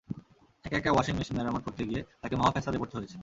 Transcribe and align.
একা 0.65 0.77
একা 0.77 0.91
washing 0.91 1.13
machine 1.17 1.35
মেরামত 1.37 1.61
করতে 1.63 1.83
গিয়ে 1.89 2.01
তাঁকে 2.21 2.35
মহা 2.35 2.51
ফ্যাসাদে 2.51 2.77
পড়তে 2.81 2.95
হয়েছে। 2.97 3.17